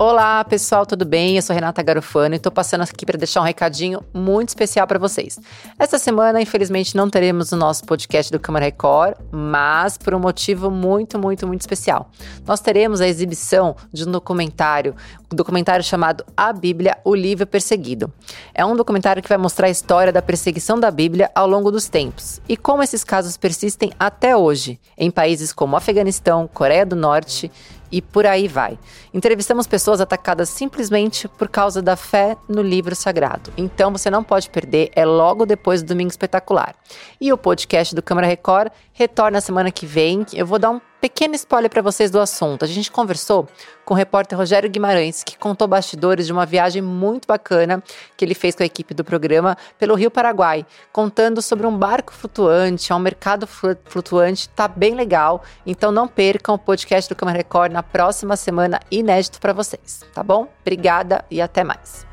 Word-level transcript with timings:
Olá, 0.00 0.44
pessoal, 0.44 0.86
tudo 0.86 1.04
bem? 1.04 1.34
Eu 1.34 1.42
sou 1.42 1.52
Renata 1.52 1.82
Garofano 1.82 2.32
e 2.32 2.36
estou 2.36 2.52
passando 2.52 2.82
aqui 2.82 3.04
para 3.04 3.18
deixar 3.18 3.40
um 3.40 3.44
recadinho 3.44 4.00
muito 4.14 4.50
especial 4.50 4.86
para 4.86 4.96
vocês. 4.96 5.40
Esta 5.76 5.98
semana, 5.98 6.40
infelizmente, 6.40 6.96
não 6.96 7.10
teremos 7.10 7.50
o 7.50 7.56
nosso 7.56 7.84
podcast 7.84 8.30
do 8.30 8.38
Câmara 8.38 8.66
Record, 8.66 9.16
mas 9.32 9.98
por 9.98 10.14
um 10.14 10.20
motivo 10.20 10.70
muito, 10.70 11.18
muito, 11.18 11.48
muito 11.48 11.62
especial. 11.62 12.12
Nós 12.46 12.60
teremos 12.60 13.00
a 13.00 13.08
exibição 13.08 13.74
de 13.92 14.08
um 14.08 14.12
documentário, 14.12 14.94
um 15.32 15.34
documentário 15.34 15.84
chamado 15.84 16.24
A 16.36 16.52
Bíblia, 16.52 16.96
o 17.04 17.12
Livro 17.12 17.44
Perseguido. 17.44 18.12
É 18.54 18.64
um 18.64 18.76
documentário 18.76 19.20
que 19.20 19.28
vai 19.28 19.36
mostrar 19.36 19.66
a 19.66 19.70
história 19.70 20.12
da 20.12 20.22
perseguição 20.22 20.78
da 20.78 20.92
Bíblia 20.92 21.28
ao 21.34 21.48
longo 21.48 21.72
dos 21.72 21.88
tempos 21.88 22.40
e 22.48 22.56
como 22.56 22.84
esses 22.84 23.02
casos 23.02 23.36
persistem 23.36 23.90
até 23.98 24.36
hoje 24.36 24.78
em 24.96 25.10
países 25.10 25.52
como 25.52 25.74
Afeganistão, 25.74 26.48
Coreia 26.54 26.86
do 26.86 26.94
Norte 26.94 27.50
e 27.90 28.02
por 28.02 28.26
aí 28.26 28.48
vai. 28.48 28.78
Entrevistamos 29.12 29.66
pessoas 29.66 30.00
atacadas 30.00 30.48
simplesmente 30.48 31.28
por 31.28 31.48
causa 31.48 31.80
da 31.80 31.96
fé 31.96 32.36
no 32.48 32.62
livro 32.62 32.94
sagrado. 32.94 33.52
Então 33.56 33.92
você 33.92 34.10
não 34.10 34.22
pode 34.22 34.50
perder, 34.50 34.90
é 34.94 35.04
logo 35.04 35.46
depois 35.46 35.82
do 35.82 35.88
Domingo 35.88 36.10
Espetacular. 36.10 36.74
E 37.20 37.32
o 37.32 37.38
podcast 37.38 37.94
do 37.94 38.02
Câmara 38.02 38.26
Record 38.26 38.70
retorna 38.92 39.40
semana 39.40 39.70
que 39.70 39.86
vem. 39.86 40.26
Eu 40.32 40.46
vou 40.46 40.58
dar 40.58 40.70
um 40.70 40.80
pequeno 41.00 41.34
spoiler 41.34 41.70
para 41.70 41.82
vocês 41.82 42.10
do 42.10 42.20
assunto. 42.20 42.64
A 42.64 42.68
gente 42.68 42.90
conversou 42.90 43.48
com 43.84 43.94
o 43.94 43.96
repórter 43.96 44.36
Rogério 44.36 44.68
Guimarães, 44.68 45.22
que 45.22 45.38
contou 45.38 45.66
bastidores 45.66 46.26
de 46.26 46.32
uma 46.32 46.44
viagem 46.44 46.82
muito 46.82 47.26
bacana 47.26 47.82
que 48.16 48.24
ele 48.24 48.34
fez 48.34 48.54
com 48.54 48.62
a 48.62 48.66
equipe 48.66 48.92
do 48.92 49.04
programa 49.04 49.56
pelo 49.78 49.94
Rio 49.94 50.10
Paraguai, 50.10 50.66
contando 50.92 51.40
sobre 51.40 51.66
um 51.66 51.76
barco 51.76 52.12
flutuante, 52.12 52.92
um 52.92 52.98
mercado 52.98 53.46
flutuante, 53.46 54.48
tá 54.50 54.68
bem 54.68 54.94
legal. 54.94 55.42
Então 55.66 55.90
não 55.92 56.08
percam 56.08 56.54
o 56.54 56.58
podcast 56.58 57.08
do 57.08 57.16
Câmara 57.16 57.38
Record 57.38 57.72
na 57.72 57.82
próxima 57.82 58.36
semana, 58.36 58.80
inédito 58.90 59.40
para 59.40 59.52
vocês, 59.52 60.04
tá 60.12 60.22
bom? 60.22 60.48
Obrigada 60.60 61.24
e 61.30 61.40
até 61.40 61.64
mais. 61.64 62.07